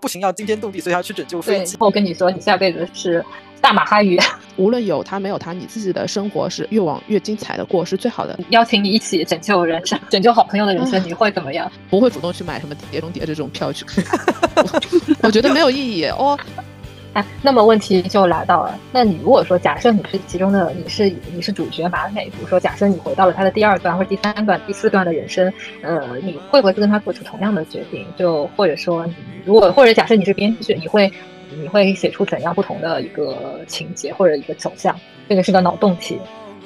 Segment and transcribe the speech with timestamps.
[0.00, 1.76] 不行要惊天动地，所以要去拯救飞对，机。
[1.80, 3.24] 我跟你说，你下辈子是
[3.60, 4.18] 大马哈鱼，
[4.56, 11.70] 无论有他没有他，你自己的生活是越往越精彩的过是最好的，邀请你一起拯救人生，拯救好朋友的人生，你会怎么样？
[11.90, 14.04] 不会主动去买什么碟中谍这种票去看，
[15.22, 16.38] 我觉得没有意义哦。
[17.14, 28.04] 哎，那么问题就来到了，那你如果说假设你是其中的，你是你是主角马美，比如说假设你回到了他的第二段或者第三段、第四段的人生，呃，你会不会跟他做出同样的决定？
[28.16, 31.10] 就或者说你如果或者假设你是编剧，你会
[31.56, 34.94] 你会写出怎样不同的一个情节或者一个走向？
[35.28, 36.18] 这个是个脑洞题，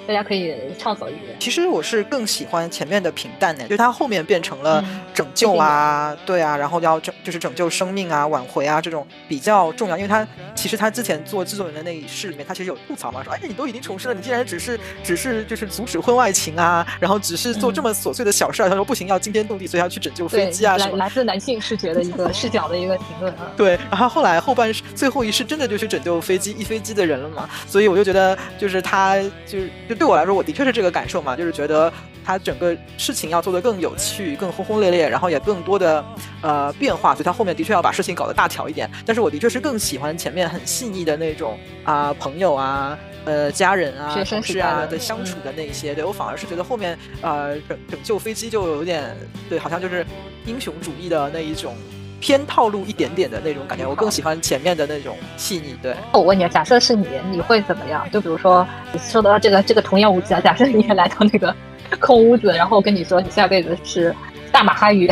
[0.08, 1.36] 大家可以畅所欲言。
[1.38, 20.96] 其实我是更喜欢前面的平淡呢，就是它后面变成了嗯拯救啊，对啊，然后要拯就是拯救生命啊、挽回啊这种比较重要，因为他其实他之前做制作人的那一世里面，他其实有吐槽嘛，说哎你都已经重生了，你竟然只是只是就是阻止婚外情啊，然后只是做这么琐碎的小事啊，他说不行要惊天动地，所以要去拯救飞，机啊什么。
[20.96, 23.52] 来来自男性视觉的一个视角的一个评论啊。
[23.58, 31.92] 对，然后后来后半世最后一世真的就去拯救飞机一飞机的人了嘛，所以我就觉得就是他就是就对我来说，我的确是这个感受嘛，就是觉得
[32.24, 36.04] 他整个事情要做得更有趣、更轰轰烈烈，然后也更多的
[36.40, 38.88] 呃变化，所以他后面的确要把事情搞得大条一点。
[39.04, 42.96] 但是我的确是更喜欢前面很细腻的那种啊、朋友啊。
[43.24, 49.14] 呃，家人啊，同事啊的的相处嗯的那一些，对我反而是觉得后面呃拯拯救飞机就有点
[49.50, 50.06] 对，好像就是
[50.46, 51.76] 英雄主义的那一种
[52.20, 55.76] 偏套路一点点的那种感觉，我更喜欢前面的那种细腻。
[55.82, 58.08] 对，我问你，啊假设是你，你会怎么样？
[58.10, 61.54] 就比如说，你说到这个这个童言无忌啊，假设你也来到那个
[62.00, 64.14] 空屋子，然后跟你说你下辈子是
[64.50, 65.08] 大马哈鱼，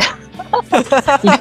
[1.21, 1.31] 你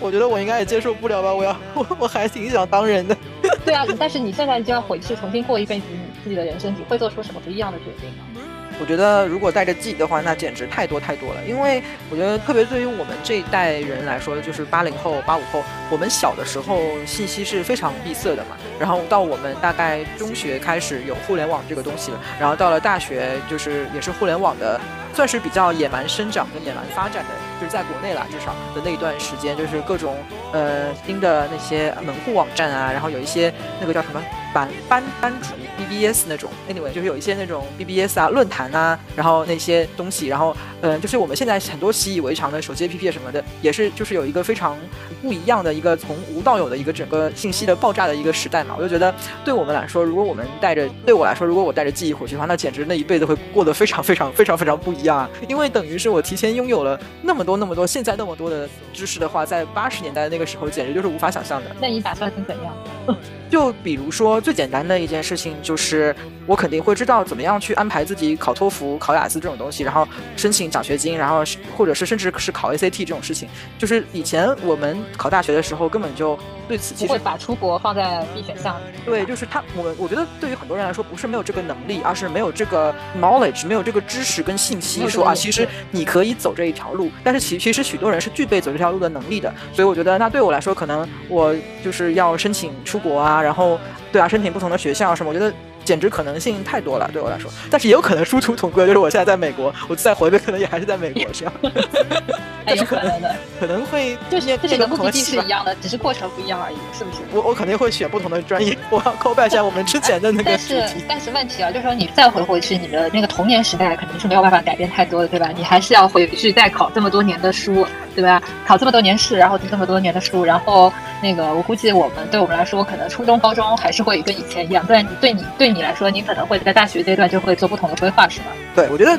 [0.00, 3.16] 我觉得我应该也接受不了吧，我要我我还挺想当人的。
[3.64, 8.33] 对啊，但是你现在就要回去重新过一辈子你自己的人生，你会做出什么不一样的决定呢？
[8.80, 11.40] 我觉得如果带着记忆的话，那简直太多太多了。
[11.46, 18.56] 因为我觉得，特别对于我们这一代人来说，就是八零后、八五后，我们小的时候信息是非常闭塞的嘛。
[18.78, 24.80] 然后到我们大概中学开始有互联网这个东西了，然后到了大学，就是也是互联网的，
[25.14, 27.30] 算是比较野蛮生长跟野蛮发展的，
[27.60, 30.16] 就是在国内啦，至少的那一段时间，就是各种
[30.52, 34.20] 呃新的那些门户网站啊，然后有一些那个叫什么
[34.52, 44.76] 班班班主 BBS 那种，anyway 就是有一些那种 BBS 啊论坛啊，然后那些东西，然后嗯、呃就是我们现在很多习以为常的手机 APP 什么的，也是就是有一个非常
[45.22, 49.12] 不一样的一个从无到有的一个整个信息的爆炸的一个时代嘛，我就觉得
[49.44, 55.30] 对我们来说，如果我们带着对我来说，如果我带着记忆回去的话，那简直那一辈子会过得非常非常非常非常不一样啊！
[55.48, 61.70] 因为等于是我提前拥有了那么多那么多现在那么多的知识的话，在八十年代那个时候简直就是无法想象的。
[61.80, 62.74] 那你打算是怎样？
[63.50, 71.44] 就比如说最简单的一件事情，就是我肯定会知道怎么样去安排自己考托福、考雅思这种东西，然后申请奖学金，然后
[71.76, 73.48] 或者是甚至是考 ACT 这种事情。
[73.78, 76.36] 就是以前我们考大学的时候，根本就
[76.66, 78.80] 对此其实不会把出国放在 B 选项？
[79.04, 93.78] 对，就是他，我我觉得对于很多人来说，不是没有这个能力，而是没有这个 knowledge，没有这个知识跟信息，说啊，其实你可以走这一条路，但是其其实许多人是具备走这条路的能力的，所以我觉得那对我来说，可能我就是要申请出国啊，然后
[94.10, 95.52] 对啊，申请不同的学校什么，我觉得。
[95.84, 101.52] 简直可能性太多了，对我来说，但是也有可能殊途同归，就是我现在在美国，我再回来可能也还是在美国这样，
[102.66, 107.18] 哎，有可能的，可能会就是这个目的是一样的，只是过程不一样而已，是不是？
[107.32, 110.84] 我我肯定会选不同的专业， 我要 call back 一下我们之前的那个但是。
[111.08, 115.50] 但是问题啊，就是说你再回回去，你的那个童年时代肯定是没有办法改变太多的，对吧？
[115.56, 118.42] 你还是要回去再考这么多年的书，对吧？
[118.66, 120.92] 考这么多年试，然后读这么多年的书，然后
[121.22, 128.46] 那个我估计我们对我们来说，可能初中、高中还是会跟以前一样，但你对你对你来说，你可能会在大学阶段就会做不同的规划，是吗？
[128.74, 129.18] 对，我觉得，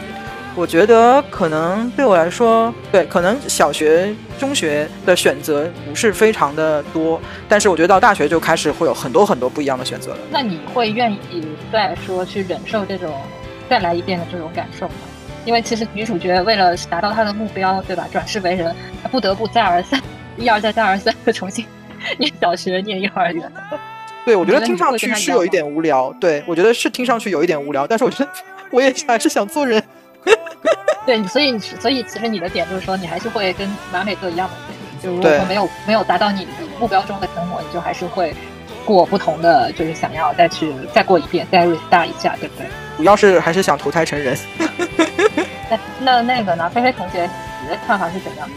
[0.57, 10.17] 我觉得可能对我来说，对，可能小学、中学的选择不是非常的多，但是我觉得到大学就开始会有很多很多不一样的选择了。
[10.31, 13.13] 那你会愿意再说去忍受这种
[13.69, 14.93] 再来一遍的这种感受吗？
[15.43, 18.07] 因为其实女主角为了达到她的目标，对吧？
[18.09, 18.73] 转世为人，
[19.03, 20.01] 她不得不再而三、
[20.37, 21.65] 一而再、再而三的重新
[22.17, 23.51] 念小学、念幼儿园。
[24.25, 28.29] 对，我觉觉得听上去是有一点无聊，对我觉得是听上去有一点无聊，但是我觉得
[28.71, 29.83] 我也还是想做人。
[31.05, 36.47] 对，所以所以其实你的点就是说，你还是会跟马美做一样的决定，就如果说没有没有达到你
[36.79, 38.35] 目标中的成果，你就还是会
[38.83, 42.67] 过不同的，就是想要再去再过一遍，再 restart 一下，对不对？
[42.97, 44.37] 主要是还是想投胎成人。
[45.69, 46.69] 那那那个呢？
[46.69, 47.29] 菲菲同学，
[47.63, 48.49] 你的看法是怎样？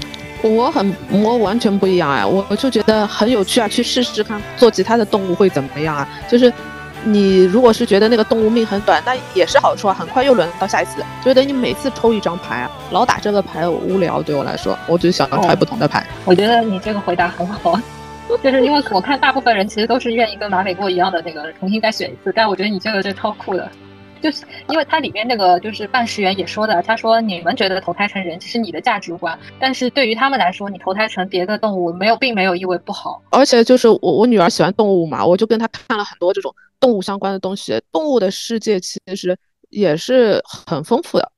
[0.43, 6.09] 我很我完全不一样哎，我我就觉得很有趣啊，去试试看做其他的动物会怎么样啊？
[6.29, 6.53] 就是
[7.13, 16.07] 你如果是觉得那个动物命很短，那也是好处啊，很快又轮到下一次，就等你每次抽一张牌啊，老打这个牌无聊，对我来说，我就想要揣不同的牌。
[16.25, 17.79] 我觉得你这个回答很好，
[18.43, 23.71] 就是因为我看大部分人其实都是愿意跟马尾过一样的那个重新再选一次，但我觉得你这个是超酷的。
[24.23, 33.23] 就是因为它里面那个就是办事员也说的，他说你们觉得投胎成人只是你的价值观，但是对于他们来说，你投胎成别的动物没有并没有意味不好。
[33.31, 37.81] 而且就是我我女儿喜欢动物嘛，我就跟她看了很多这种动物相关的东西。
[37.93, 39.37] 动物的世界其实
[39.71, 41.31] 也是很丰富的，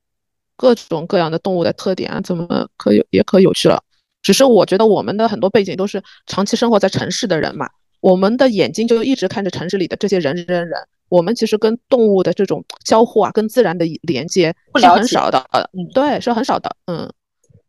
[0.55, 3.81] 各种各样的动物的特点啊，怎么可有也可有趣了。
[4.21, 7.69] 只是我觉得我们的很多背景都是长期生活在城市的人嘛，
[8.01, 10.79] 我们的眼睛就一直看着城市里的这些人人人。
[11.11, 17.11] 我们其实跟动物的这种交互啊，跟自然的连接是很少的，嗯，对，是很少的，嗯。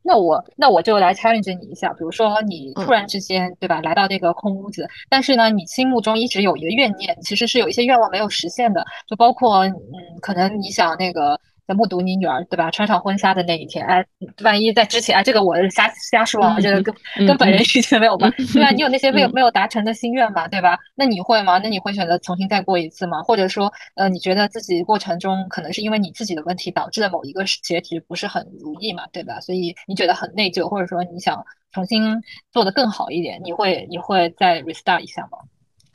[0.05, 9.75] 那我那我就来 challenge 你一下，比如说你突然之间，对吧，来到这个空屋子，但是呢，你心目中一直有一个怨念，其实是有一些愿望没有实现的，就包括，嗯，
[10.21, 11.39] 可能你想那个。
[11.67, 14.05] 在目睹你女儿对吧穿上婚纱的那一天，哎，
[14.43, 16.95] 万一在之前，哎，这个我是瞎瞎说，我觉得跟
[17.27, 18.71] 跟本人事情没有关， 对吧？
[18.71, 20.79] 你有那些没有没有达成的心愿嘛，对吧？
[20.95, 21.59] 那你会吗？
[21.63, 23.23] 那你会选择重新再过一次吗？
[23.23, 29.41] 或者说，呃，你觉得自己过程中可能是因为你自己的问题导致的某一个结局不是很如意嘛，对吧？
[29.41, 32.21] 所以你觉得很内疚，或者说你想重新
[32.51, 35.39] 做的更好一点，你会你会再 restart 一下吗？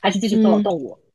[0.00, 0.98] 还是继续做动物？
[1.00, 1.07] 嗯，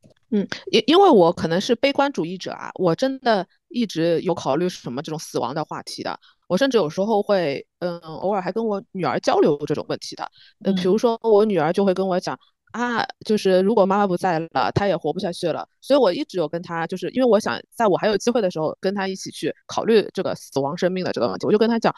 [0.71, 6.19] 因因为我可能是悲观主义者啊，我真的一直有考虑什么这种死亡的话题的。
[6.47, 10.30] 我甚至有时候会，嗯，偶尔还跟我女儿交流这种问题的。
[10.65, 12.38] 嗯，比如说我女儿就会跟我讲
[12.74, 15.68] 啊，就是如果妈妈不在了，她也活不下去了。
[15.81, 21.45] 所以我一直有跟她，就是因为我想在我还有机会的时候跟她一起去考虑这个死亡生命的这个问题。
[21.45, 21.94] 我就跟她讲，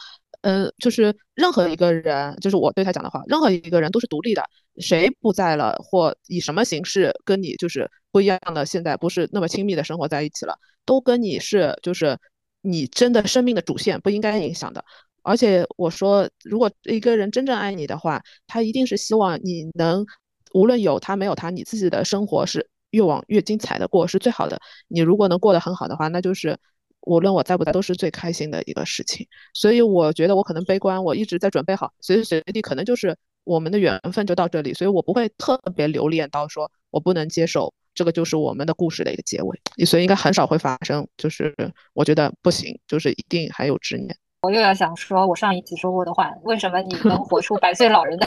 [0.46, 4.44] 嗯，就是任何一个人，就是我对他讲的话，任何一个人都是独立的。
[4.78, 10.56] 谁不在了，或以什么形式跟你就是不一样的，现在不是那么亲密的生活在一起了，
[10.86, 12.16] 都跟你是就是
[12.62, 14.86] 你真的生命的主线不应该影响的。
[15.24, 20.06] 而且我说，如果一个人真正爱你的话，他一定是希望你能
[20.54, 24.60] 无论有他没有他，你自己的生活是越往越精彩的过是最好的。
[24.90, 26.56] 你如果能过得很好的话，那就是
[27.06, 29.28] 无论我在不在都是最开心的一个事情。
[29.54, 33.16] 所以我觉得我可能悲观，我一直在准备好，随时随地可能就是。
[33.46, 41.08] 我们的缘分就到这里，所以我不会特别留恋到说我不能接受这个就是我们的故事的一个结尾，所以应该很少会发生。
[41.16, 41.56] 就是
[41.94, 44.18] 我觉得不行，就是一定还有执念。
[44.42, 48.26] 我又要想说我上一集说过的话，为什么你能活出百岁老人的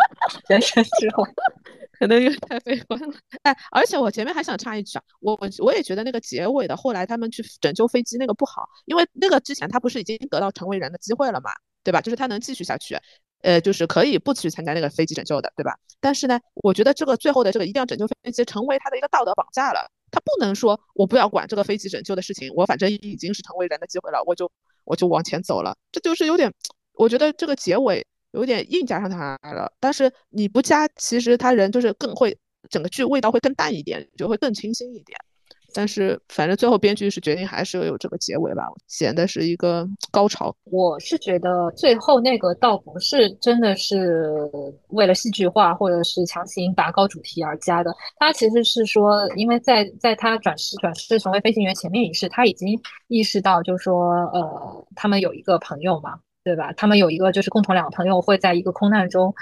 [0.50, 1.26] 人生之后，
[1.98, 3.14] 可能有点太悲观了。
[3.42, 11.50] 哎，而且我前面还想插一句啊，我我我也觉得那个结尾的后来他们去拯救飞机那个不好，因为那个之前他不是已经得到成为人的机会了嘛，
[11.82, 12.00] 对吧？
[12.00, 12.98] 就是他能继续下去。
[13.42, 15.78] 呃，就是可以不去参加那个飞机拯救的，对吧？
[16.00, 19.88] 但是呢，我觉得这个最后的这个一定要拯救飞机，成为他的一个道德绑架了。
[20.10, 24.50] 他不能说我不要管这个飞机拯救的事情，我反正已经是成为人的机会了，我就
[24.82, 25.76] 我就往前走了。
[25.92, 26.52] 这就是有点，
[26.94, 29.72] 我觉得这个结尾有点硬加上他了。
[29.80, 32.36] 但是你不加，其实他人就是更会
[32.70, 35.18] 整个剧味道会更淡一点，就会更清新一点。
[35.74, 40.52] 但是，反正最后编剧是决定还是要有这个结尾吧，显得是一个高潮。
[40.64, 44.32] 我是觉得最后那个倒不是真的是
[44.88, 56.72] 为了戏剧化或者是强行拔高主题而加的，他其实是说，因为在在他转世转世成为飞行员前面一世，他已经意识到，就是说，呃，他们有一个朋友嘛，对吧？
[56.72, 59.34] 他们有一个就是共同两个朋友会在一个空难中。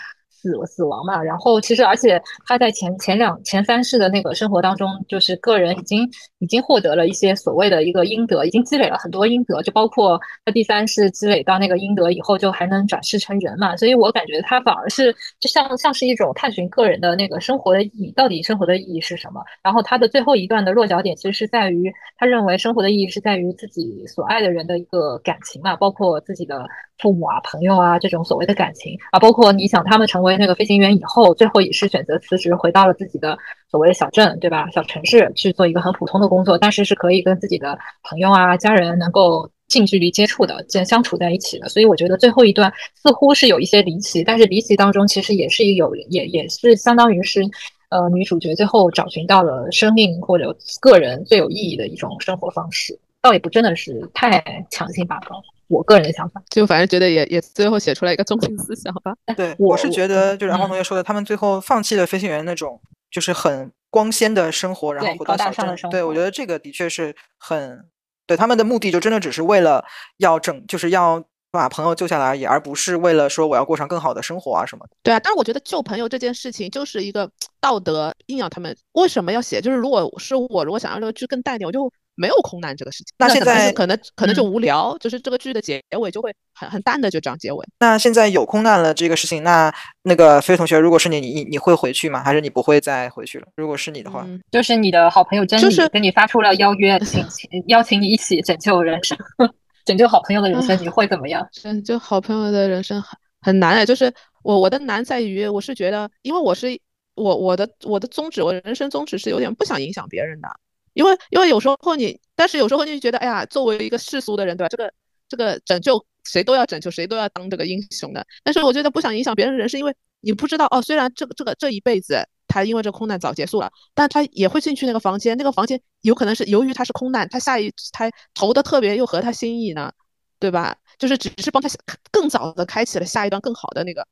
[0.47, 13.77] 死死亡嘛，然后其实而且他在前前两前三世的那个生活当中，就是个人已经已经获得了一些所谓的一个阴德，已经积累了很多阴德，就包括他第三世积累到那个阴德以后，就还能转世成人嘛。
[13.77, 19.43] 所以我感觉他反而是就像像是一种探寻个人的那个生活的意义，到底生活的意义是什么？
[19.65, 26.65] 然后他的最后一段的落脚点其实是在于他认为生活的意义是在于自己所爱的人的一个感情嘛，包括自己的
[26.99, 30.36] 父母啊、朋友啊这种所谓的感情啊，包括你想他们成为。
[30.39, 33.37] 那个飞行员以后，最后也是选择辞职，回到了自己的
[33.71, 34.69] 所谓的小镇，对吧？
[34.71, 41.69] 小城市去做一个很普通的工作，但是是可以跟自己的朋友啊、家人能够近距离接触的，相相处在一起的。
[41.69, 47.43] 所以我觉得最后一段似乎是有一些离奇，但是离奇当中其实也是有，也也是相当于是，
[47.91, 55.43] 呃，女主角最后找寻到了生命或者个人最有意义的一种生活方式，倒也不真的是太强行拔高。
[55.69, 59.15] 我个人的想法，就反正觉得也也最后写出来一个中心思想吧。
[59.37, 62.81] 对，我是觉得就是阿黄同学说的，他们最后放弃了飞行员那种
[63.11, 65.91] 就是很光鲜的生活，然后回到小镇。
[65.91, 67.85] 对，我觉得这个的确是很，
[68.27, 69.85] 对他们的目的就真的只是为了
[70.19, 74.97] 要整，就是要把朋友救下来而已，而不是为了说我要过上更好的生活啊什么的。
[75.03, 77.29] 对啊，但是我觉得救朋友这件事情就是一个
[77.61, 79.61] 道德硬要他们为什么要写？
[79.61, 81.91] 就是如果是我，如果想要这个剧更淡一点，我就。
[82.17, 87.65] 没有空难这个事情，那现在可能可能就无聊，就是这个剧的结尾就会很很淡的就这样结尾。
[87.79, 92.25] 那现在有空难了这个事情，那那个飞同学，如果是你，你你会回去吗？
[92.25, 93.47] 还是你不会再回去了？
[93.55, 97.25] 如果是你的话，就是你的好朋友真理给你发出了邀约，请
[97.69, 99.17] 邀请你一起拯救人生，
[99.85, 101.47] 拯救好朋友的人生，你会怎么样？
[101.53, 106.79] 拯救好朋友的人生很很难哎，就是我我的难在于，我是觉得，因为我是
[107.15, 110.49] 我我的我的宗旨，我的人生宗旨是有点不想影响别人的。
[110.97, 114.69] 因为因为有时候你，但是有时候你就觉得，哎呀，作为一个世俗的人，对吧？
[114.71, 114.93] 这个
[115.29, 118.27] 这个拯救谁都要拯救，谁都要当这个英雄的。
[118.43, 120.81] 但是我觉得不想影响别人的人是，因为你不知道哦。
[120.81, 129.93] 虽然这个这个这一辈子他因为这空难早结束了，但他也会进去那个房间，那个房间有可能是由于他是空难，他下一他投的特别又合他心意呢，
[130.39, 130.75] 对吧？
[130.99, 131.69] 就是只是帮他
[132.11, 134.07] 更早的开启了下一段更好的那个。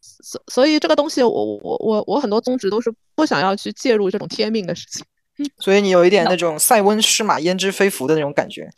[0.00, 5.04] 所所以这个东西，我我我我很多宗旨都是不想要去介入这种天命的事情。
[5.58, 8.68] 所以你有一点那种塞翁失马焉知非福的那种感觉。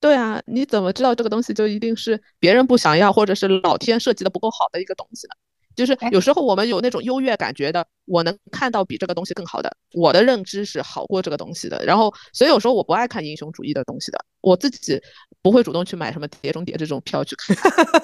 [0.00, 5.34] 对啊，你怎么知道这个东西就一定是别人不想要，或者是老天设计的不够好的一个东西呢？
[5.74, 11.84] 就是有时候我们有那种优越感觉的，我能看到比这个东西更好的，我的认知是好过这个东西的。
[11.84, 15.00] 然后，所以有时候我不爱看英雄主义的东西的，我自己
[15.40, 17.56] 不会主动去买什么碟中谍这种票去看，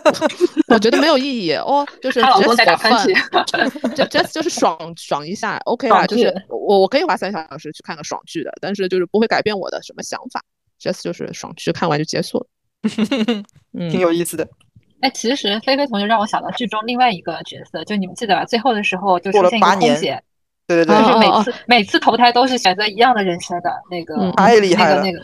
[0.68, 1.86] 我觉得没有意义哦。
[2.00, 6.06] 就是他老公在打番茄，就 just 就是爽爽一下，OK 啦。
[6.06, 10.42] 就是我我可以花三小时去看个爽剧的，但是就是不会改变我的什么想法
[10.80, 12.46] ，just 就是爽剧看完就结束了，
[13.90, 14.48] 挺有意思的。
[15.00, 18.44] 哎，其实菲菲同学让我想到剧中另外一个角色，就你们记得吧？
[18.44, 20.20] 最后的时候就出现一个空姐，
[20.66, 25.20] 对对对，就是每次每次投胎都是选择一样的人生的那个，太厉害了，那个。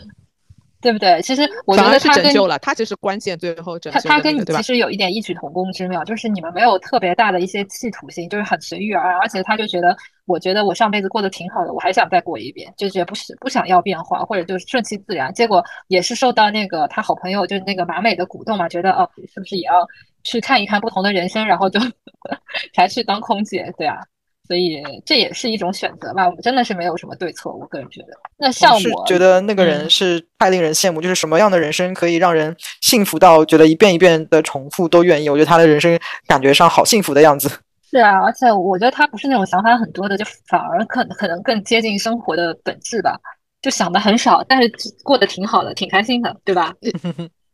[0.85, 1.19] 对不对？
[1.23, 15.33] 其实我觉得他拯救了他，其实关键最后拯救他他跟你其实有一点异曲同工之妙，就是你们没有特别大的一些企图心，就是很随遇而安，而且他就觉得，我觉得我上辈子过得挺好的，我还想再过一遍，就是也不是不想要变化，或者就是顺其自然。
[15.33, 19.83] 结果也是受到那个他好朋友就是那个马美的鼓动嘛，觉得哦，是不是也要
[20.23, 21.79] 去看一看不同的人生，然后就
[22.75, 23.97] 才去当空姐，对啊。
[24.47, 28.07] 所以这也是一种选择吧，我们真的是没有什么对错，我个人觉得。
[28.37, 35.29] 那像我是觉得那个人是太令人羡慕，就是什么样的人生可以让人幸福到觉得一遍一遍的重复都愿意？
[35.29, 37.49] 我觉得他的人生感觉上好幸福的样子。
[37.89, 43.17] 是啊，而且我觉得他不是那种想法很多的，就反而可能可能更接近生活的本质吧，
[43.61, 44.69] 就想的很少，但是
[45.03, 46.73] 过得挺好的，挺开心的，对吧？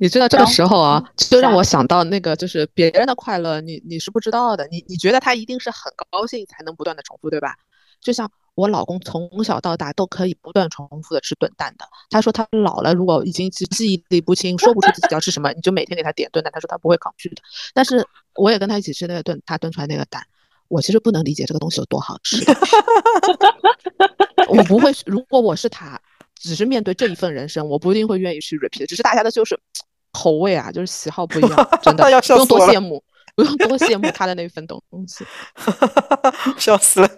[0.00, 4.66] 你知道这个时候啊，就让我想到那个，就是别人的快乐，你你是不知道的。
[4.68, 7.54] 你你觉得他一定是很高兴才能不断的重复，对吧？
[8.00, 11.84] 就像我老公从小到大都可以不断重复的吃炖蛋的。
[12.08, 16.50] 他说他老了，如果已经记记忆力不清，说不出自己要吃什么，你就每天给他点炖蛋。
[16.50, 17.42] 他说他不会抗拒的。
[17.74, 18.02] 但是
[18.36, 20.26] 我也跟他一起吃那个炖，他炖出来那个蛋，
[20.68, 22.42] 我其实不能理解这个东西有多好吃。
[24.48, 26.00] 我不会，如果我是他，
[26.34, 28.88] 只是面对这一份人生，我不一定会愿意去 repeat。
[28.88, 29.60] 只是大家的就是。
[30.12, 33.02] 口味啊，就是喜好不一样，真的 不用多羡慕，
[33.36, 35.24] 不用多羡慕他的那份东东西，
[36.58, 37.08] 笑死了，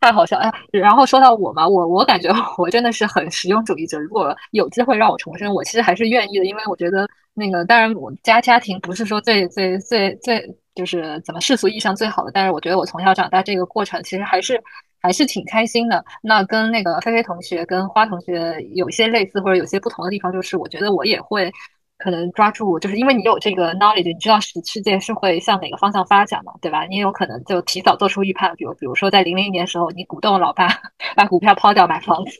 [0.00, 0.52] 太好笑哎！
[0.72, 3.98] 然后说到我嘛，我我感觉我真的是很实用主义者。
[3.98, 14.62] 如果有机会让我重生，我其实还是愿意的，因为我觉得那个当然我家家庭不是说最最最最就是怎么世俗意义上最好的，但是我觉得我从小长大这个过程其实还是。
[15.04, 16.02] 还是挺开心的。
[16.22, 21.52] 那跟那个菲菲同学、跟花同学有些类似，或者有些不同的地方，就是我觉得我也会
[21.98, 26.86] 可能抓住，就是因为你有这个 knowledge，你知道世世界是会向哪个方向发展嘛，对吧？
[26.86, 30.68] 你有可能就提早做出预判，比如比如说在零零年的时候，你鼓动老爸
[31.14, 32.32] 把股票抛掉买房子。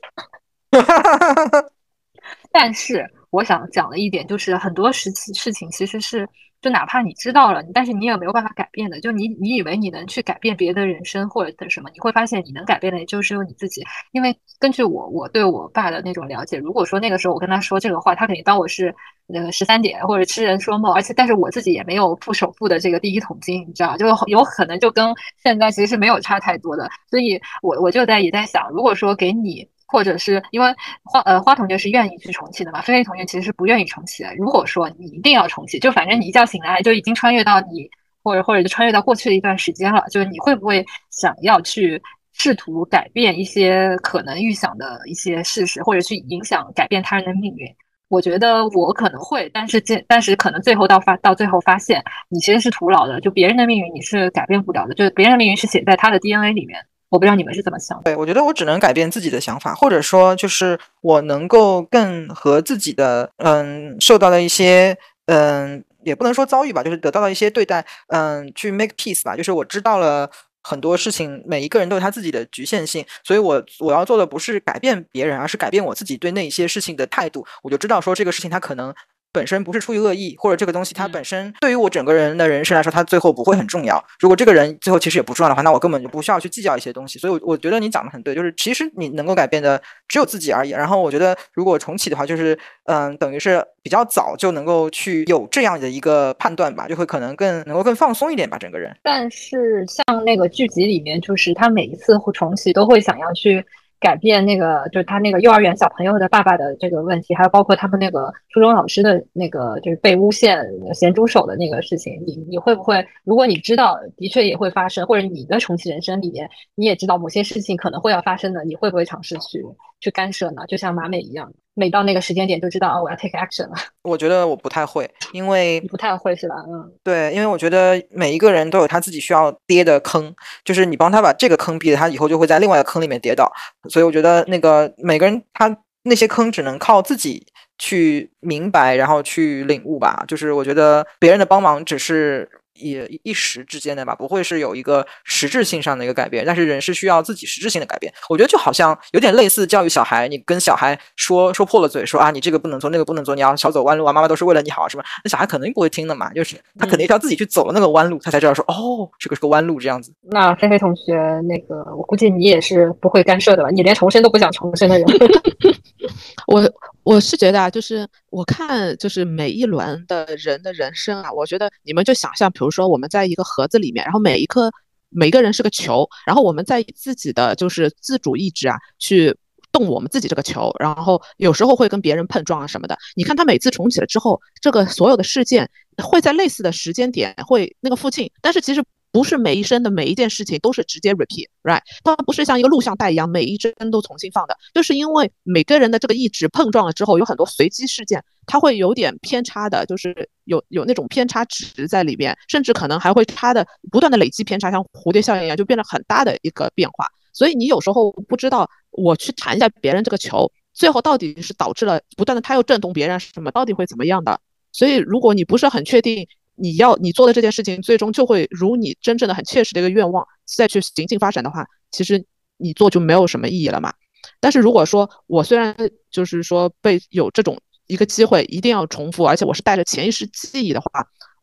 [2.50, 6.26] 但是我想讲的一点就是，很多时期事情其实是。
[6.64, 8.98] 就哪怕你知道了，但是你也没有办法改变的。
[8.98, 13.84] 就你，你以为你能去改变别的人生或者什么，你会发现你能改变的也就是有你自己。
[14.12, 18.94] 因为根据我我对我爸的那种了解，如果说那个时候我跟他说这个话，他肯定当我是
[19.26, 20.90] 那个十三点或者痴人说梦。
[20.94, 26.88] 而且，但是我自己也没有付首付的这个第一桶金，你知道，就有可能就跟现在其实是没有差太多的。
[27.10, 29.68] 所以我我就在也在想，如果说给你。
[29.86, 30.74] 或者是因为
[31.04, 32.80] 花呃花同学是愿意去重启的嘛？
[32.80, 34.34] 菲菲同学其实是不愿意重启的。
[34.36, 37.88] 如果说你一定要重启，就反正你一觉醒来就已经穿越到你，
[38.22, 47.68] 或者或者就穿越到过去的一段时间了，就是你会不会想要去试图改变一些可能预想的一些事实，或者去影响改变他人的命运？
[48.08, 53.20] 我觉得我可能会，但是这但是可能最后到发到最后发现，你其实是徒劳的。
[53.20, 56.78] 就别人的命运你是改变不了的，就是别人的命运是写在他的 DNA 里面。
[57.14, 58.02] 我不知道你们是怎么想。
[58.02, 70.28] 对，我觉得我只能改变自己的想法，或者说就是我能够更和自己的嗯受到的一些嗯也不能说遭遇吧，就是得到了一些对待嗯去 make peace 吧，就是我知道了。
[70.66, 77.46] 很多事情，每一个人都有他自己的局限性，所以我我要做的不是改变别人，而是改变我自己对那些事情的态度。
[77.62, 78.94] 我就知道说这个事情它可能。
[79.34, 84.02] 本身不是出于恶意，或者这个东西它本身对于我整个人的人生来说，它最后不会很重要。
[84.20, 87.18] 如果这个人最后其实也不重要的话，那我根本就不需要去计较一些东西。
[87.18, 90.70] 所以，我我觉得你讲的很对，就是其实你能够改变的只有自己而已。
[90.70, 98.96] 然后，我觉得如果重启的话，就是嗯，等于是比较早就能够去有这样的一个判断吧，就会可能更能够更放松一点吧，整个人。
[99.02, 103.64] 但是像那个剧集里面，就是他每一次会重启都会想要去。
[104.04, 113.02] 改变那个就是他那个幼儿园小朋友的爸爸的这个问题，还有包括他们那个初中老师的那个就是被诬陷咸猪手的那个事情，你你会不会？
[113.24, 119.64] 如果你知道的确也会发生，或者你的重启人生里面你也知道某些事情可能会要发生的，你会不会尝试去
[120.00, 120.66] 去干涉呢？
[120.68, 121.50] 就像马美一样。
[121.74, 123.74] 每到那个时间点就知道啊，我要 take action 了。
[124.02, 126.54] 我觉得我不太会，因为不太会是吧？
[126.68, 133.50] 嗯，对，因为我觉得每一个人都有他自己需要跌的坑，就是你帮他把这个坑避了，他以后就会在另外一个坑里面跌倒。
[133.88, 137.46] 所以我觉得那个每个人他那些坑只能靠自己
[137.78, 140.24] 去明白，然后去领悟吧。
[140.28, 142.48] 就是我觉得别人的帮忙只是。
[142.74, 148.12] 也一时之间的吧，不会是有一个实质性上的一个改变，但是人是需要自己实质性的改变。
[148.28, 155.04] 我觉得就好像有点类似教育小孩，你跟小孩说说破了嘴，说啊你这个不能做，那个不能做，你要少走弯路啊，妈妈都是为了你好，是吧？
[155.22, 160.12] 那小孩肯定不会听的嘛，就是他肯定要自己去走了那个弯路，他才知道说哦，这个是个弯路这样子。
[160.22, 161.14] 那菲菲同学，
[161.48, 163.70] 那个我估计你也是不会干涉的吧？
[163.70, 165.06] 你连重生都不想重生的人。
[166.46, 166.60] 我
[167.04, 174.70] 我是觉得啊，就是我看就是每一轮的人的人生啊，我觉得你们就想象，比如说我们在一个盒子里面，然后每一颗
[175.10, 179.36] 每一个人是个球，然后我们在自己的就是自主意志啊去
[179.70, 182.96] 动我们自己这个球，然后有时候会跟别人碰撞啊什么的。
[183.14, 185.70] 你看他每次重启了之后，这个所有的事件
[186.02, 188.82] 会在类似的时间点会那个附近，但是其实。
[189.14, 191.80] 不是每一声的每一件事情都是直接 repeat，right？
[192.02, 207.06] 它不是像一个录像带一样，每一帧都重新放的，就是因为每个人的这个意志碰撞了之后，有很多随机事件，它会有点偏差的，就是有有那种偏差值在里边，甚至可能还会差的不断的累积偏差，像蝴蝶效应一样，就变得很大的一个变化。
[207.32, 214.40] 所以你有时候不知道，我去弹一下别人这个球，最后到底是导致了不断的他又震动别人什么，到底会怎么样的？
[214.72, 216.26] 所以如果你不是很确定。
[216.56, 222.24] 你要你做的这件事情，最终就会如你真正的很切实的一个愿望再去行进发展的话，其实
[222.56, 223.92] 你做就没有什么意义了嘛。
[224.40, 225.76] 但是如果说我虽然
[226.10, 230.88] 就是说被有这种一个机会一定要重复，而且我是带着潜意识记忆的话，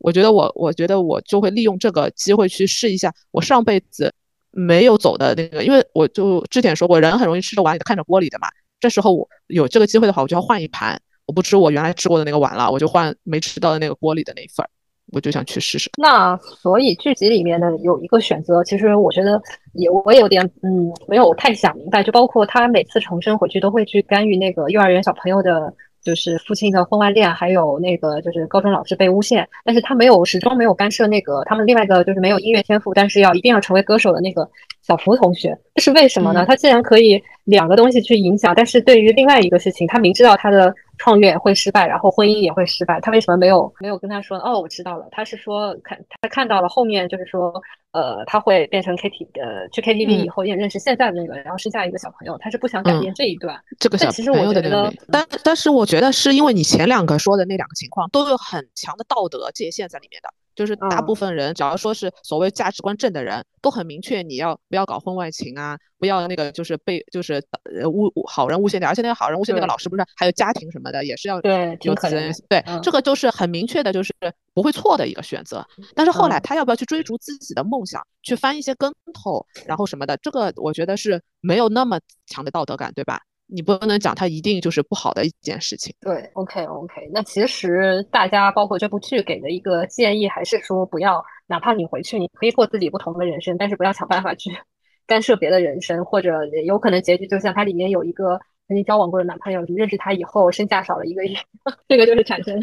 [0.00, 4.12] 我觉得我我觉得我就会利用这个机会去试一下我上辈子
[4.50, 8.48] 没有走的那个，因为我就之前说过，人很容易吃着碗里的看着锅里的嘛。
[8.80, 14.68] 这时候我有这个机会的话，我就要换一盘，我不吃我原来吃过的那个碗了，我就换没吃到的那个锅里的那一份儿。
[15.12, 15.90] 我就想去试试。
[15.98, 19.40] 那所以剧集里面呢有一个选择，其实我觉得
[19.72, 22.02] 也我也有点嗯没有太想明白。
[22.02, 34.48] 就包括他每次重生回去都会去干预那个幼儿园小朋友的，就是父亲的婚外恋，还有那个就是高中老师被诬陷，但是他没有始终没有干涉那个他们另外一个就是没有音乐天赋，但是要一定要成为歌手的那个
[34.82, 35.58] 小福同学。
[35.74, 36.46] 这是为什么呢？
[36.46, 40.74] 他既然可以两个东西去影响，但是对于另外一个事情，他明知道他的。
[41.02, 43.00] 创业会失败，然后婚姻也会失败。
[43.00, 44.38] 他为什么没有没有跟他说？
[44.38, 45.08] 哦，我知道了。
[45.10, 47.52] 他是说看他看到了后面，就是说，
[47.90, 52.38] 呃，他会变成 K T 呃去 K T V 以后也认识现在的那个，然后生下一个小朋友。
[52.38, 53.60] 他是不想改变这一段。
[53.80, 60.28] 这个小朋友的那个，但但是我觉得是因为你前两个说的那两个情况都有很强的道德界限在里面的。
[60.54, 65.76] 就是大部分人，只要说是所谓价值观正的人，都很明确，你要不要搞婚外情啊？
[65.98, 67.34] 不要那个就是被就是
[67.64, 72.32] 呃诬好人诬陷的，而且那个好人诬陷那个老师不是还有家庭什么的，也是要对有责任。
[72.48, 74.12] 对，这个就是很明确的，就是
[74.52, 75.64] 不会错的一个选择。
[75.94, 83.20] 但是后来他要不要去追逐自己的梦想，去翻一些跟头，然后什么的，这个我觉得是没有那么强的道德感，对吧？
[83.52, 85.94] 你不能讲它一定就是不好的一件事情。
[86.00, 87.10] 对，OK OK。
[87.12, 94.50] 那其实大家包括这部剧给的一个建议，还是说不要，哪怕你回去，你可以过自己不同的人生，但是不要想办法去
[95.06, 96.30] 干涉别的人生，或者
[96.64, 101.36] 有可能结局就像它里面有一个曾经交往过的男朋友，你认识他以后身价少了一个亿，
[101.86, 102.58] 这个就是产生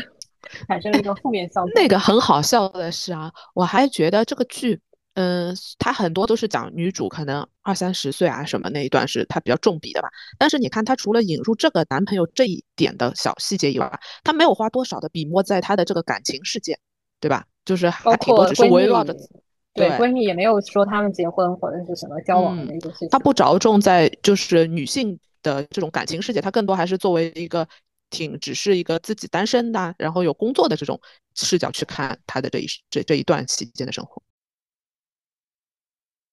[0.67, 1.71] 产生了一个负面效果。
[1.75, 4.80] 那个很好笑的是啊，我还觉得这个剧。
[5.19, 10.08] 嗯，他很多都是讲女主可能二三十岁啊什么那一段是他比较重笔的吧。
[10.38, 16.79] 但是你看他除了引入这个男朋友这一点的小细节以外，他没有花多少的笔墨在他的这个感情世界，
[17.19, 17.45] 对吧？
[17.65, 19.13] 就是还挺多只是围绕着，
[19.73, 23.10] 对，闺蜜也没有说他们结婚或者是什么交往的那个事情。
[23.10, 27.67] 他不着重在就是女性的这种感情世界，他更多还是作为一个
[28.10, 30.97] 挺只是一个自己单身的，然后有工作的这种
[31.36, 34.23] 视角去看他的这一这这一段期间的生活。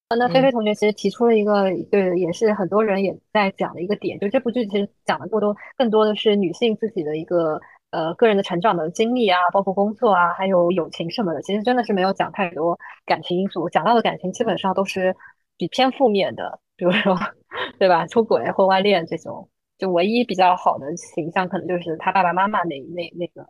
[0.09, 15.16] 那菲菲同学其实提出了一个，对，也是很多人也在讲的一个点，就这部剧其实讲的过多更多的是女性自己的一个呃个人的成长的经历啊，包括工作啊，还有友情什么的，其实真的是没有讲太多感情因素，讲到的感情基本上都是
[15.57, 17.16] 比偏负面的，比如说
[17.81, 23.49] 对吧，出轨、婚外恋这种，就唯一比较好的形象可能就是他爸爸妈妈那那那个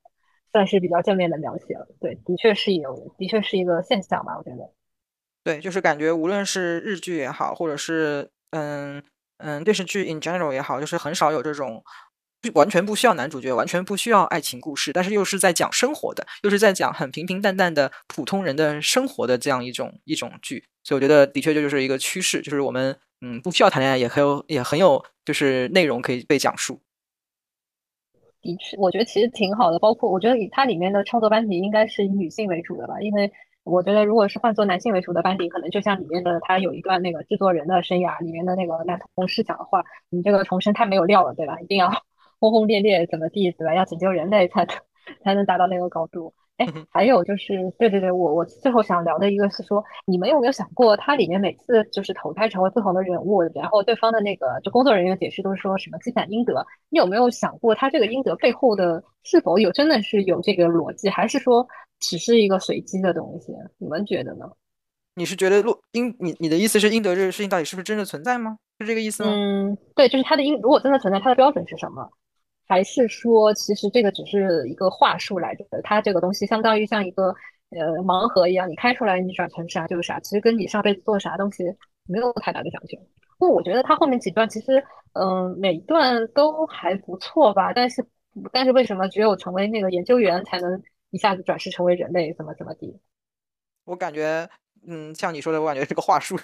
[0.53, 4.71] 算是比较正面的描写了，对，的确是有，的确是一个现象吧，我觉得。
[5.47, 9.01] 对，就是感觉无论是日剧也好，或者是嗯
[9.39, 11.85] 嗯电视剧 in general 也好，就是很少有这种
[12.55, 20.65] 完全不需要男主角，完全不需要爱情故事，但是又是在讲生活的，又是在讲很平平淡淡的普通人的生活的这样一种一种剧。
[20.83, 26.81] 所以我觉得的确这就是一个趋势，就是我们嗯不需要谈恋爱也很有也很有就是内容可以被讲述。
[28.43, 33.33] 的确，我觉得其实挺好的，包括我觉得以它里面的创作班底应该是以女性为主的吧，因为。
[33.67, 41.59] 我觉得，如果是换做男性为主的班底，可能就像里面的他有一段那个制作人的生涯里面的那个男同事讲的话，你这个重生太没有料了，对吧？
[41.61, 41.91] 一定要
[42.39, 43.75] 轰轰烈烈，怎么地，对吧？
[43.75, 44.65] 要拯救人类才
[45.25, 46.33] 才能达到那个高度。
[46.59, 61.67] 哎，还有就是，对对对，我我最后想聊的一个是说，你们有没有想过，它里面每次就是投胎成为不同的人物，然后对方的那个就工作人员解释都是说什么积攒阴德，你有没有想过，他这个阴德背后的是否有真的是有这个逻辑，还是说？
[62.01, 64.51] 只是一个随机的东西，你们觉得呢？
[65.15, 68.59] 你是觉得洛应你你的意思是应得这个事情到底是不是真的存在吗？
[68.79, 69.31] 是这个意思吗？
[69.33, 72.07] 嗯，对，就是它的应如果真的存在，它的标准是什么？
[72.69, 75.65] 还是说其实这个只是一个话术来着？
[75.83, 77.35] 它这个东西相当于像一个
[77.71, 81.65] 呃盲盒一样，你开出来你转成啥就是啥，其实跟你上辈子做啥东西
[82.07, 82.99] 没有太大的讲究。
[83.39, 88.05] 不过我觉得它后面几段其实嗯每一段都还不错吧，但是
[88.53, 90.83] 但是为什么只有成为那个研究员才能？
[91.11, 92.99] 一下子转世成为人类，怎么怎么地？
[93.85, 94.49] 我感觉，
[94.87, 96.37] 嗯，像你说的，我感觉是个话术，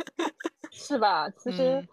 [0.70, 1.28] 是吧？
[1.30, 1.86] 其实，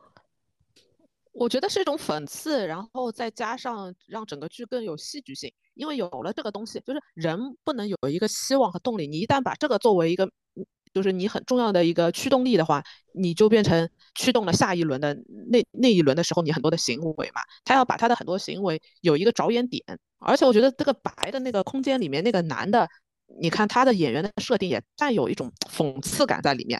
[1.32, 5.52] 我觉得是一种讽刺，然后再加上让整个剧更有戏剧性。
[5.74, 9.08] 因为有了这个东西，就是人不能有一个希望和动力。
[9.08, 10.30] 你一旦把这个作为一个，
[10.94, 15.14] 就是你很重要的一个驱动力的话，你就变成驱动了下一轮的
[15.50, 17.42] 那那一轮的时候，你很多的行为嘛。
[17.66, 19.84] 他要把他的很多行为有一个着眼点。
[20.20, 22.88] 而且我觉得这个白的那个空间里面那个男的，
[23.42, 26.80] 你看他的演员的设定也带有一种讽刺感在里面，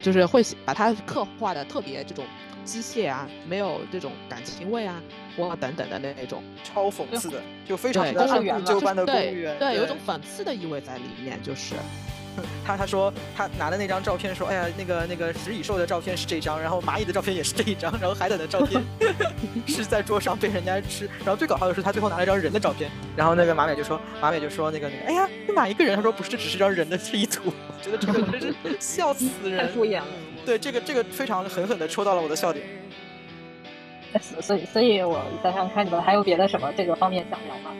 [0.00, 2.24] 就是会把他刻画的特别这种
[2.64, 5.00] 机械啊，没有这种感情味啊，
[5.36, 11.76] 或等等的那种超讽刺的，就非常的公务般的公务员，对，有一种讽刺的意味在里面，就是。
[12.64, 18.82] 他他说他拿的那张照片说，哎呀，那个那个食蚁兽的照片是这张，然后蚂蚁的照片也是这一张，然后海胆的照片
[19.66, 25.96] 是在桌上被人家吃，然后最搞笑的是他最后拿了一张人的照片，然后那个马美就说马美就说那个那个，哎呀，这哪一个人？
[25.96, 27.52] 他说不是，这只是张人的 P 图。
[27.68, 30.06] 我觉得这个真是笑死人，太敷衍了。
[30.44, 32.64] 对，这个这个非常狠狠的戳到了我的笑点。
[34.40, 37.70] 所以所以我在想看你们还有别的什么这个方面想聊吗？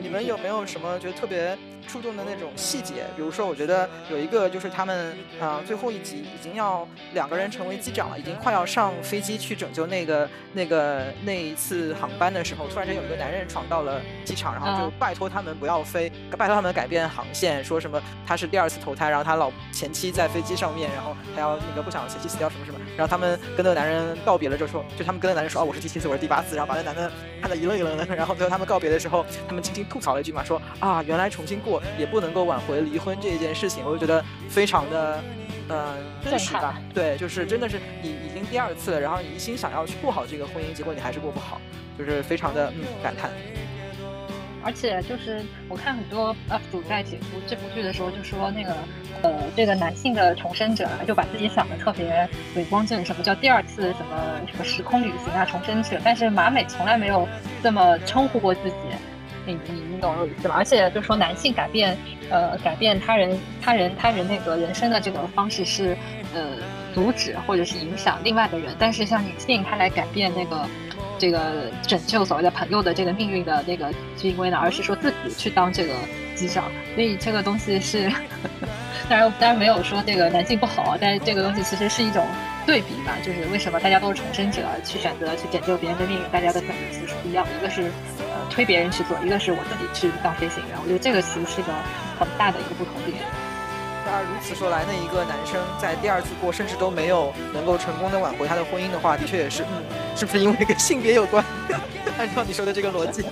[0.00, 1.56] 你们有没有什么觉得特别？
[1.86, 31.71] 触动的那种细节，比如说，我觉得有一个就是他们啊，最后一集已经要两个人成为机长了，已经快要上飞机去拯救那个那个那一次航班的时候，突然间有一个男人闯到了机场，然后就拜托他们不要飞，拜托他们改变航线，说什么他是第二次投胎，然后他老前妻在飞机上面，然后他要那个不想前妻死掉什么什么，然后他们跟那个男人告别了之后说，就他们跟那个男人说，哦，我是第七次，我是第八次，然后把那男的看得一愣一愣的，然后最后他们告别的时候，他们轻轻吐槽了一句嘛，说啊，原来重新过。
[31.98, 35.22] 也不能够挽回离婚这一件事情，我就觉得非常的，
[35.68, 36.80] 呃，真实吧？
[36.92, 41.60] 对，就是真的是你已经第二次了，然后你一心想要去过好这个婚姻，结果你还是过不好，
[41.98, 43.30] 就是非常的嗯感叹。
[44.64, 48.76] 而且就是我看很多 UP 主在解读这部剧的时候，就说那个
[49.22, 57.28] 呃，这个男性的重生者就把自己想的特别伟光正，什么叫第二次什么什么时空旅行啊，重生者，但是马美从来没有
[57.60, 58.76] 这么称呼过自己。
[59.44, 60.54] 你你你懂我意思吧？
[60.56, 61.96] 而且就说男性改变，
[62.30, 65.96] 呃，改变他人他人他人那个人生的这个方式是，
[66.34, 66.56] 呃，
[66.94, 68.74] 阻止或者是影响另外的人。
[68.78, 70.64] 但是像女性，她来改变那个
[71.18, 75.94] 这个拯救所谓的朋友的这个命运的那个是因为呢，而是说自己去当这个
[76.36, 76.70] 机长。
[76.94, 78.10] 所以这个东西是，
[79.08, 82.24] 当然当然没有说这个男性不好，但是这个东西其实是一种
[82.64, 87.90] 对比吧，就是为什么大家都是重生者去选择去拯救别人的命运，大家的选择其实不一样，一个是。
[88.50, 91.72] 推别人去做，一个是我自己去当飞行员，我觉得这个其实是个
[92.18, 93.22] 很大的一个不同点。
[94.04, 99.82] 那如此说来，那一个男生在第二次过，甚至都没有能够成功的挽回他的婚姻的话，的确也是，嗯，
[100.16, 101.44] 是不是因为跟性别有关？
[102.18, 103.24] 按照你说的这个逻辑。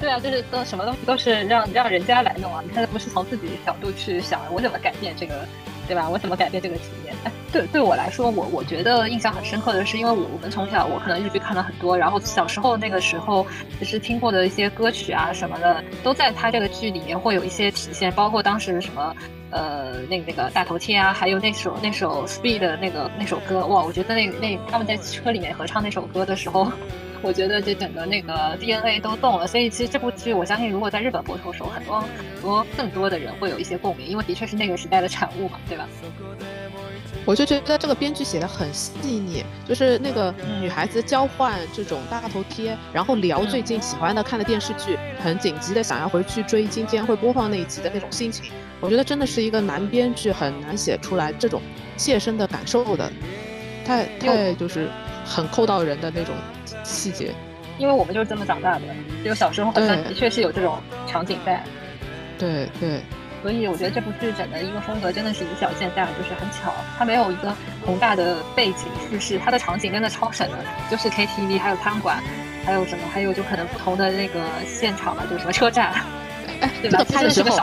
[0.00, 5.46] 对啊，就是都什么东西都是让让人家来弄啊，你看不是从自己角度去想我怎么改变这个，
[5.86, 6.08] 对吧？
[6.08, 7.14] 我怎么改变这个体验？
[7.52, 13.46] 对，对我来说，我我觉得印象很深刻的是，因为我我们从小我可能日剧看了很多，然后小时候那个时候
[13.78, 19.14] 其实听过的一些歌曲啊什么的，都在他这个剧里面会有一些体现，包括当时什么
[19.50, 26.70] 呃那个那个大头贴啊，还有那首那首 Speed 的那个那首歌，哇，我觉得那那他们在车里面合唱那首歌的时候。
[27.24, 35.88] 我觉得这整个那个 DNA 都动了，所以其实这部剧，我相信如果在日本播出的时候，很多很多更多的人会有一些共鸣，因为的确是那个时代的产物嘛，对吧？
[37.24, 51.62] 我就觉得这个编剧写的很细腻，就是那个女孩子交换这种大头贴，然后聊最近喜欢的看的电视剧，很紧急的想要回去追今天会播放那一集的那种心情，我觉得真的是一个男编剧很难写出来这种
[51.96, 53.10] 切身的感受的，
[53.86, 54.90] 太太就是
[55.24, 56.34] 很扣到人的那种。
[56.84, 57.34] 细节，
[57.78, 58.82] 因为我们就是这么长大的，
[59.24, 61.60] 就小时候好像的确是有这种场景在。
[62.38, 63.00] 对对，
[63.42, 70.58] 所以我觉得这部剧整的一个风格真的是以小见大，就是很巧，它没有一个宏大的背景叙事，它的场景真的超神的，
[70.90, 72.22] 就是 KTV，还有餐馆，
[72.64, 75.92] 还有什么，还有就可能不同的那个现场嘛，就是什么车站。
[76.64, 77.58] 哎，这个拍的时候，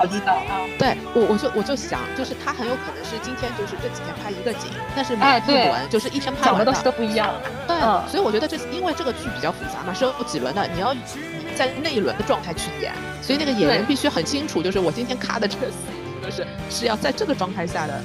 [0.78, 7.34] 对我我就我就想，就是他很有可能是今天就是这几天拍一个景，但是每一轮就是一天拍完的东西都不一样。
[7.68, 7.76] 对，
[8.10, 10.94] 所以我觉得这因为这个剧比较复杂嘛，是有几轮的，你要
[11.56, 15.68] 在那一轮的状态去演，所以那个演员必须很清楚，就是我今天卡的这个
[16.24, 18.02] 就是是要在这个状态下的。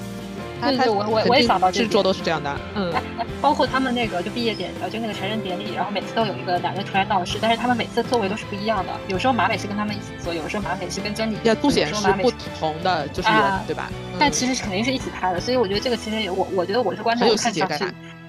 [0.60, 2.92] 对对，我我我也想到制作都是这样的，嗯，
[3.40, 13.90] 包括他们那个就毕业典呃就那个成人典礼，然后每次都有一个男的出来闹事，但是他们每次座位都是不一样的，有时候马美是跟他们一起坐，有时候马美是跟珍妮，也不显示不同的就是人，对吧？
[14.18, 17.84] 但其实肯定是一起拍的，所以我觉得这个其实我我觉得我是观众看上去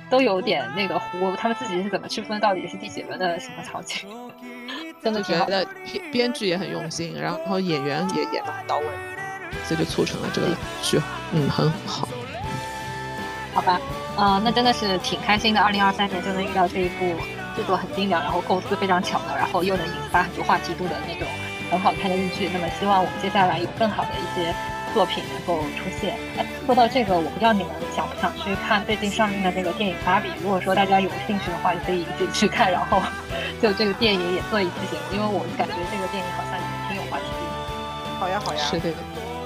[0.09, 4.07] 都有点那个糊，他们自己是怎么区分到底是第几轮的什么场景？
[5.03, 8.85] 真的觉得编编剧也很用心，然后演员也演的很到位，
[9.65, 10.47] 所以就促成了这个
[10.81, 10.99] 剧，
[11.33, 12.07] 嗯，很好。
[13.57, 13.81] 好吧，
[14.17, 15.59] 呃，那真的是挺开心的。
[15.59, 17.15] 二零二三年就能遇到这一部
[17.55, 21.27] 制作很精良，然后构思非常巧妙，然后又能引发很多话题度的那种
[21.71, 22.51] 很好看的日剧。
[22.53, 24.53] 那么希望我们接下来有更好的一些
[24.93, 26.19] 作品能够出现。
[26.37, 30.29] 哎，说到这个，我不知道你们想不想去看最近上映的那个电影《芭比》？
[30.43, 33.01] 如果说大家有兴趣的话，也可以一起去看，然后
[33.59, 38.19] 就这个电影也做一次节目，因为我感觉这个电影好像挺有话题度。
[38.19, 38.93] 好呀，好呀，是的。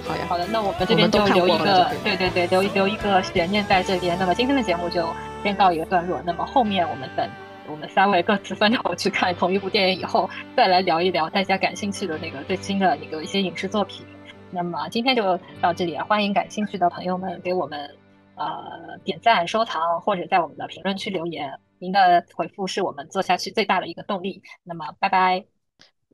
[0.08, 4.18] 好呀，好的，那我们这边就留一个，对对对，留留一个悬念在这边。
[4.20, 5.08] 那么今天的节目就
[5.44, 6.22] 先告一个段落。
[6.26, 7.28] 那么后面我们等
[7.68, 14.06] 我们三位各自分头去看同一部电影以后，再来聊一聊大家感兴趣的那个最新的一个一些影视作品。
[14.50, 17.90] 那么今天就到这里，欢迎感兴趣的朋友们给我们
[18.36, 21.52] 呃点赞、收藏，或者在我们的评论区留言。
[21.80, 24.44] 您的回复是我们做下去最大的一个动力。
[24.64, 25.46] 那么拜拜，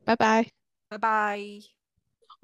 [0.04, 0.46] 拜拜，
[0.88, 1.77] 拜拜。